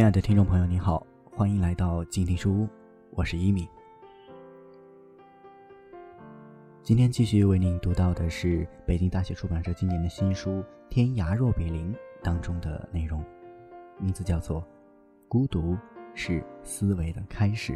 [0.00, 2.68] 亲爱的听众朋友，你好，欢迎来到静听书屋，
[3.10, 3.68] 我是一米。
[6.82, 10.52] 今天继续为您读到的是北京大学出版社今年的新书
[10.88, 11.92] 《天涯若比邻》
[12.22, 13.22] 当中的内容，
[13.98, 14.62] 名字叫做
[15.28, 15.76] 《孤独
[16.14, 17.74] 是思维的开始》。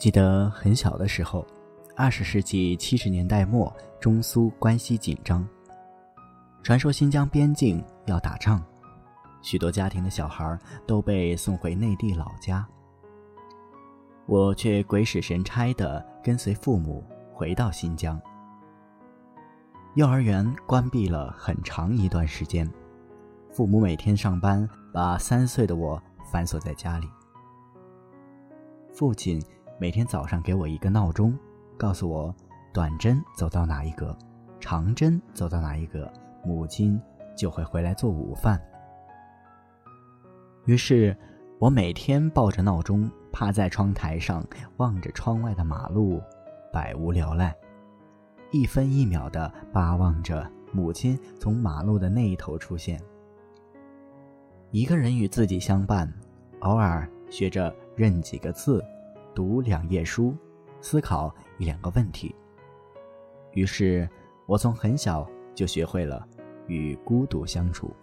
[0.00, 1.46] 记得很小的时候，
[1.94, 5.46] 二十世纪七十年代末，中苏关系紧张。
[6.62, 8.64] 传说新疆边境要打仗，
[9.42, 12.66] 许多家庭的小孩都被送回内地老家。
[14.24, 18.18] 我却鬼使神差的跟随父母回到新疆。
[19.96, 22.66] 幼儿园关闭了很长一段时间，
[23.52, 27.06] 父母每天上班，把三岁的我反锁在家里。
[28.94, 29.38] 父亲。
[29.80, 31.34] 每天早上给我一个闹钟，
[31.78, 32.34] 告诉我
[32.70, 34.14] 短针走到哪一格，
[34.60, 36.12] 长针走到哪一格，
[36.44, 37.00] 母亲
[37.34, 38.60] 就会回来做午饭。
[40.66, 41.16] 于是，
[41.58, 44.44] 我每天抱着闹钟，趴在窗台上，
[44.76, 46.20] 望着窗外的马路，
[46.70, 47.56] 百无聊赖，
[48.50, 53.00] 一分一秒的巴望着母亲从马路的那一头出现。
[54.72, 56.12] 一个人与自己相伴，
[56.58, 58.84] 偶尔学着认几个字。
[59.34, 60.34] 读两页书，
[60.80, 62.34] 思考一两个问题。
[63.52, 64.08] 于是，
[64.46, 66.26] 我从很小就学会了
[66.66, 67.94] 与孤独相处。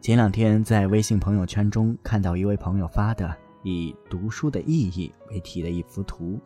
[0.00, 6.40] 前两天在微信朋友圈中看到一位朋友发的以“读书的意义”为题的一幅图，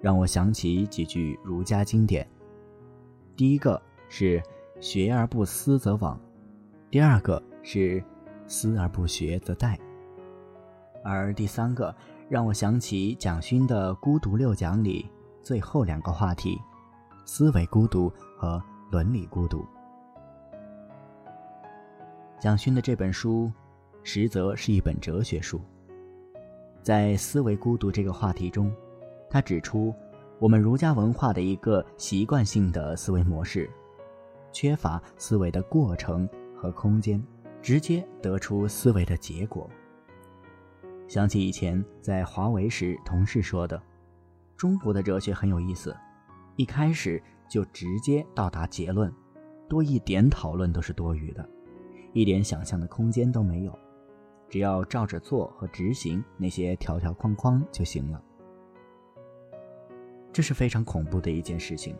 [0.00, 2.26] 让我想起几句儒家经典。
[3.34, 4.40] 第一个是
[4.80, 6.16] “学而不思则罔”，
[6.88, 8.02] 第二个是
[8.46, 9.76] “思而不学则殆”。
[11.06, 11.94] 而第三个
[12.28, 15.08] 让我想起蒋勋的《孤独六讲》里
[15.40, 16.60] 最后两个话题：
[17.24, 19.64] 思维孤独和伦理孤独。
[22.40, 23.52] 蒋勋的这本书，
[24.02, 25.60] 实则是一本哲学书。
[26.82, 28.72] 在思维孤独这个话题中，
[29.30, 29.94] 他指出
[30.40, 33.70] 我们儒家文化的一个习惯性的思维模式：
[34.52, 37.24] 缺乏思维的过程和空间，
[37.62, 39.70] 直接得出思维的结果。
[41.08, 43.80] 想起以前在华为时，同事说的
[44.56, 45.96] ：“中国的哲学很有意思，
[46.56, 49.12] 一开始就直接到达结论，
[49.68, 51.48] 多一点讨论都是多余的，
[52.12, 53.78] 一点想象的空间都没有，
[54.48, 58.20] 只要照着做和执行那些条条框框就行了。”
[60.32, 61.96] 这是非常恐怖的一件事情。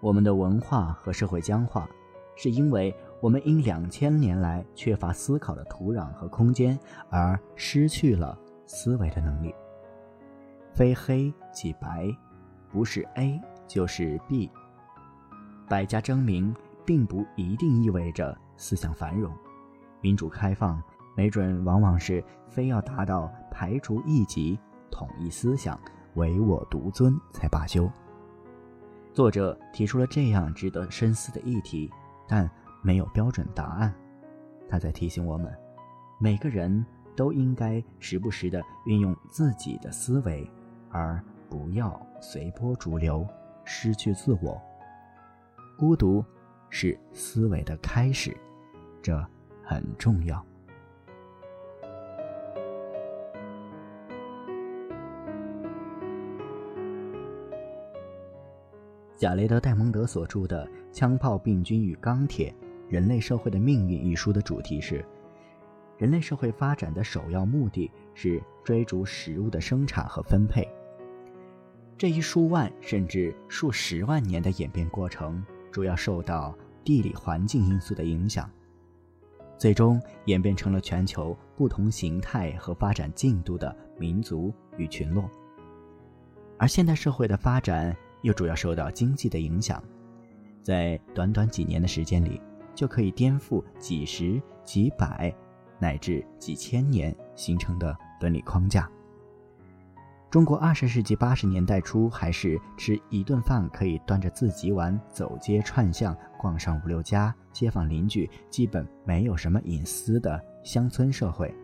[0.00, 1.88] 我们的文化和社会僵化，
[2.34, 2.94] 是因为。
[3.24, 9.54] 我们因两千年来缺乏思考的土壤和空间，而失去了思维的能力。
[10.74, 12.14] 非黑即白，
[12.70, 14.50] 不是 A 就是 B。
[15.66, 16.54] 百家争鸣，
[16.84, 19.32] 并不一定意味着思想繁荣。
[20.02, 20.78] 民主开放，
[21.16, 24.58] 没准往往是非要达到排除异己、
[24.90, 25.80] 统一思想、
[26.16, 27.90] 唯我独尊才罢休。
[29.14, 31.90] 作者提出了这样值得深思的议题，
[32.28, 32.50] 但。
[32.84, 33.94] 没有标准答案，
[34.68, 35.50] 他在提醒我们，
[36.20, 36.84] 每个人
[37.16, 40.46] 都应该时不时的运用自己的思维，
[40.90, 41.18] 而
[41.48, 43.26] 不要随波逐流，
[43.64, 44.60] 失去自我。
[45.78, 46.22] 孤独
[46.68, 48.36] 是思维的开始，
[49.00, 49.18] 这
[49.62, 50.44] 很重要。
[59.16, 62.54] 贾雷德·戴蒙德所著的《枪炮、病菌与钢铁》。
[62.88, 65.04] 人类社会的命运一书的主题是：
[65.96, 70.68] 人类社会发展的首要目的是追逐食物的生产和分配。
[71.96, 78.50] 这一数万甚至数十万年的演变过程，主要受到地理环境因素的影响，
[79.56, 85.30] 最终演变成了全球不同形态和发展进度的民族与群落。
[86.58, 89.82] 而现代社会的发展又主要受到经济的影响，
[90.62, 92.40] 在短短几年的时间里。
[92.74, 95.34] 就可以颠覆几十、几百，
[95.78, 98.88] 乃至几千年形成的伦理框架。
[100.30, 111.54] 中国二十世纪八十年代初还是吃一顿饭可以端着自己碗走街串巷、逛上五六家街坊邻居，基本没有什么隐私的乡村社会。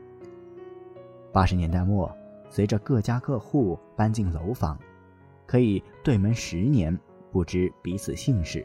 [1.32, 2.16] 八十年代末，
[2.48, 4.78] 随着各家各户搬进楼房，
[5.46, 6.96] 可以对门十年
[7.32, 8.64] 不知彼此姓氏，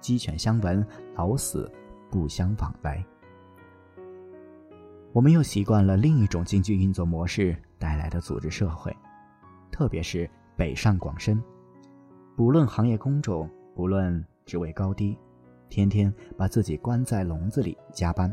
[0.00, 1.70] 鸡犬相闻，老死
[2.12, 3.04] 不相往来。
[5.12, 8.96] 我们又习惯了另一种经济运作模式带来的组织社会，
[9.70, 11.42] 特别是北上广深，
[12.36, 15.18] 不论行业工种，不论职位高低，
[15.68, 18.32] 天天把自己关在笼子里加班，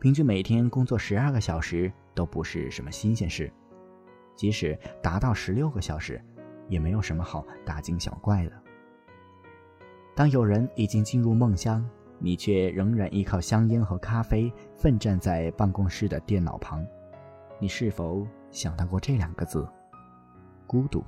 [0.00, 3.50] 平均每天工作十二个小时都不是什么新鲜事，
[4.34, 6.20] 即使达到十六个小时。
[6.68, 8.52] 也没有什么好大惊小怪的。
[10.16, 16.84] 当有人已经进入梦乡，你却仍然依靠香烟和咖啡奋战在办公室的电脑旁，
[17.58, 19.68] 你是否想到过这两个字——
[20.66, 21.04] 孤独？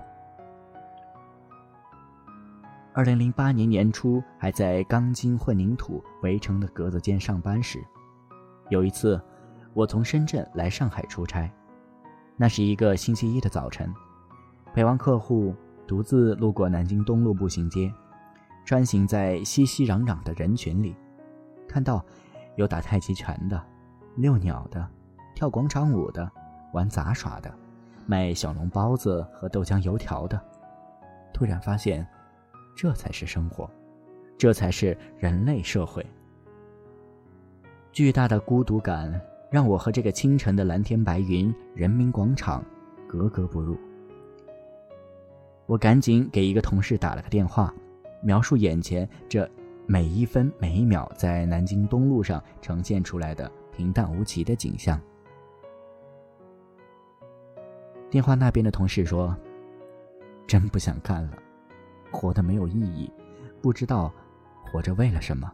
[2.93, 7.79] 二零零八年年初，还在钢筋混凝土围成的格子间上班时，
[8.71, 9.21] 有一次，
[9.73, 11.51] 我从深圳来上海出差，
[12.37, 13.93] 那是一个星期一的早晨。
[14.75, 15.55] 陪完客户，
[15.87, 17.93] 独自路过南京东路步行街，
[18.69, 20.95] 穿行在熙熙攘攘的人群里，
[21.67, 22.05] 看到
[22.57, 23.59] 有打太极拳的、
[24.15, 24.87] 遛鸟的、
[25.35, 26.31] 跳广场舞的、
[26.75, 27.51] 玩杂耍的、
[28.05, 30.39] 卖小笼包子和豆浆油条的，
[31.33, 32.07] 突然发现，
[32.77, 33.71] 这才是生活，
[34.37, 36.05] 这才是人类社会。
[37.91, 39.19] 巨大的孤独感
[39.51, 42.63] 让我和这个清晨的蓝天白云、人民广场
[43.07, 43.79] 格格不入。
[45.65, 47.73] 我赶紧给一个同事打了个电话，
[48.21, 49.49] 描述眼前这
[49.87, 55.01] 每一分每一秒在南京东路上呈现出来的平淡无奇的景象。
[58.11, 59.37] 电话那边的同事说
[60.47, 61.39] ：“真不想干了，
[62.11, 63.11] 活得没有意义，
[63.61, 64.13] 不知道
[64.65, 65.51] 活着为了什么。”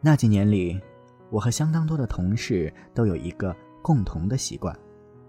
[0.00, 0.80] 那几年里，
[1.30, 4.76] 我和相当多的同事都有一个共同的习惯。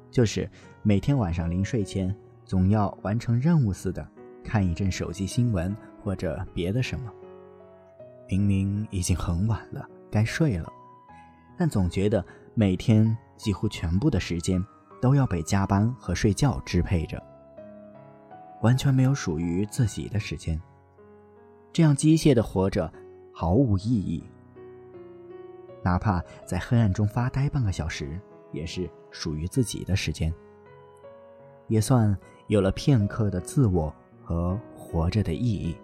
[0.10, 0.50] 就是
[0.82, 4.08] 每天晚上临睡前，总要完成任务似的
[4.44, 7.12] 看一阵手机新闻或者别的什么。
[8.28, 10.72] 明明已经很晚了，该睡了，
[11.58, 14.64] 但总觉得每天几乎全部的时间
[15.02, 17.22] 都要被加班和睡觉支配着，
[18.62, 20.62] 完全没有属于自己的时间。
[21.74, 22.92] 这样机械的活着，
[23.34, 24.24] 毫无意义。
[25.84, 28.20] 哪怕在黑暗中发呆半个小时。
[28.54, 30.30] 也是属于自己的时间，
[31.70, 32.14] 也算
[32.48, 33.96] 有了片刻的自我
[34.32, 35.76] 和活着的意义。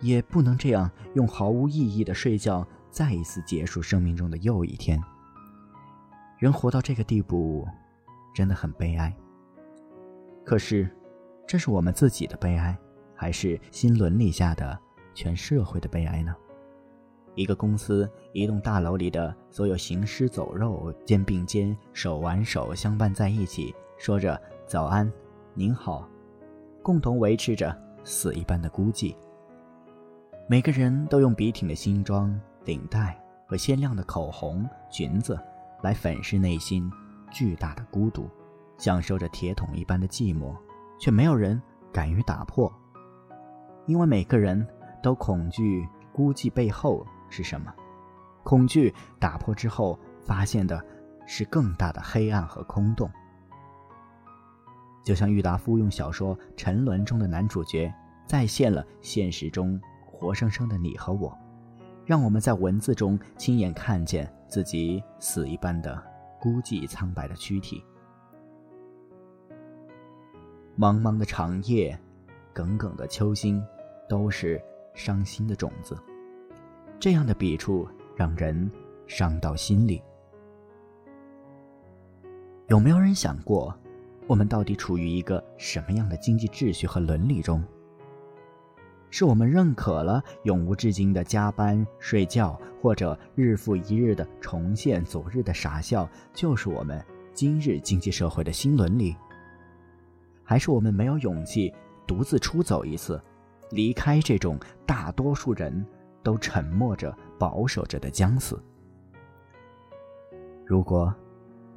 [0.00, 5.02] 也不能这样用毫无意义的睡觉再一次结束生命中的又一天。
[6.38, 7.66] 人活到这个地步，
[8.34, 9.12] 真的很悲哀。
[10.44, 10.88] 可是，
[11.46, 12.78] 这是我们自己的悲哀，
[13.14, 14.78] 还是新伦理下的
[15.14, 16.34] 全社会的悲哀呢？
[17.34, 25.12] 一个公司一栋大楼里的所有行尸走肉肩并肩手挽手相伴在一起，说着早安，
[25.54, 26.08] 您好，
[26.88, 29.14] 共同维持着死一般的孤寂。
[30.48, 35.38] 每个人都用笔挺的新装、领带和鲜亮的口红、裙子
[35.82, 36.90] 来粉饰内心
[37.30, 38.26] 巨大的孤独，
[38.78, 40.56] 享受着铁桶一般的寂寞，
[40.98, 41.60] 却没有人
[41.92, 42.72] 敢于打破，
[43.84, 44.66] 因为每个人
[45.02, 47.06] 都恐惧孤寂背后。
[47.28, 47.70] 是什么？
[48.44, 50.82] 恐惧打破之后，发现的
[51.26, 53.10] 是更大的黑暗和空洞。
[55.08, 57.90] 就像郁达夫用小说《沉沦》中的男主角
[58.26, 61.34] 再现了现实中活生生的你和我，
[62.04, 65.98] 让我们在文字中亲眼看见自己死一般的
[66.38, 67.82] 孤寂苍白的躯体。
[70.78, 71.98] 茫茫的长夜，
[72.52, 73.64] 耿耿的秋心，
[74.10, 74.62] 都是
[74.92, 75.96] 伤心的种子。
[77.00, 78.70] 这样的笔触让人
[79.06, 80.02] 伤到心里。
[82.66, 83.74] 有没有人想过，
[84.28, 87.64] 我们到底处于一个什么样的经济秩序和伦理中？
[89.08, 99.16] 是我们认可了永无止境的加班、睡觉，或者日复一日的重现昨日的傻笑，就是我们今日经济社会的新伦理？
[100.44, 101.74] 还是我们没有勇气
[102.06, 103.18] 独自出走一次，
[103.70, 105.84] 离开这种大多数人？
[106.22, 108.62] 都沉默着、保守着的将死。
[110.66, 111.14] 如果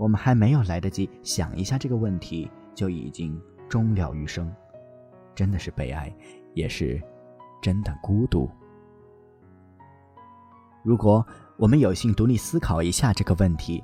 [0.02, 3.40] 我们还没有来得及想一下这个问题，就已经
[3.70, 4.52] 终了余生，
[5.36, 6.12] 真的是悲哀，
[6.56, 7.00] 也是
[7.62, 8.50] 真的孤独。
[10.82, 11.24] 如果
[11.56, 13.84] 我们有幸独立思考一下这个问题，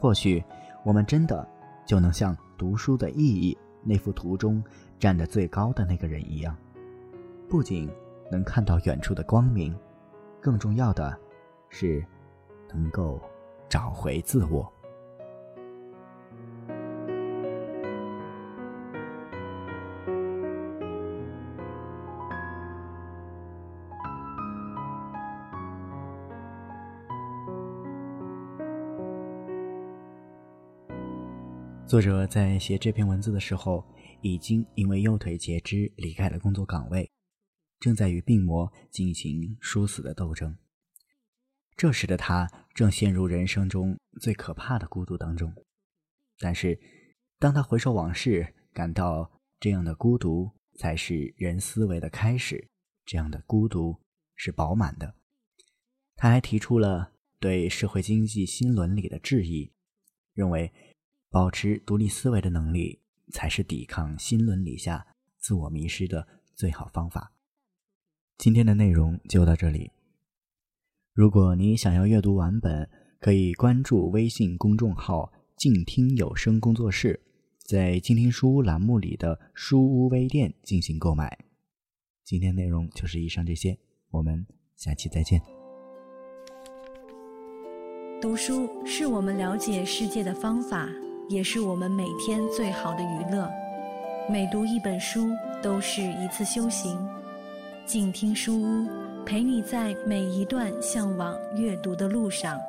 [0.00, 0.42] 或许
[0.84, 1.48] 我们真的
[1.86, 4.60] 就能像读书的意义那幅图中
[4.98, 6.56] 站得最高的那个人一样，
[7.48, 7.88] 不仅。
[8.28, 9.72] 能看到远处的光明，
[10.40, 11.16] 更重要的
[11.68, 12.04] 是，
[12.74, 13.20] 能够
[13.68, 14.68] 找回自我。
[31.86, 33.86] 作者在写这篇文字的时候，
[34.20, 37.08] 已经因为右腿截肢离开了工作岗位，
[37.78, 40.58] 正在与病魔进行殊死的斗争。
[41.76, 45.54] 这时的他正陷入人生中最可怕的孤独当中。
[46.40, 46.76] 但是，
[47.38, 50.50] 当他回首往事，感到这样的孤独
[50.80, 52.68] 才是人思维的开始，
[53.04, 54.02] 这样的孤独
[54.34, 55.14] 是饱满的。
[56.16, 59.72] 他还提出了对社会经济新伦理的质疑，
[60.34, 60.72] 认为
[61.30, 63.00] 保持独立思维的能力
[63.32, 65.06] 才是抵抗新伦理下
[65.38, 67.32] 自我迷失的最好方法。
[68.38, 69.90] 今天的内容就到这里。
[71.12, 77.18] 如果你想要阅读完本，可以关注微信公众号“静听有声工作室”，
[77.64, 81.38] 在“静听书屋”栏目里的“书屋微店”进行购买。
[82.22, 83.78] 今天内容就是以上这些，
[84.10, 85.40] 我们下期再见。
[88.20, 90.88] 读书是我们了解世界的方法，
[91.28, 93.50] 也是我们每天最好的娱乐。
[94.30, 95.28] 每读一本书
[95.60, 96.96] 都是一次修行。
[97.84, 98.88] 静听书屋，
[99.24, 102.60] 陪你在每一段向往阅读的路上。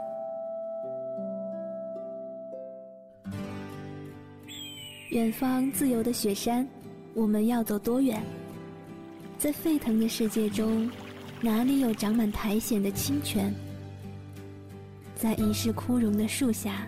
[5.10, 6.68] 远方自由的雪山，
[7.14, 8.22] 我们要走多远？
[9.38, 10.90] 在沸腾的世界中，
[11.42, 13.54] 哪里有长满苔藓的清泉？
[15.16, 16.88] 在已是枯荣的树下，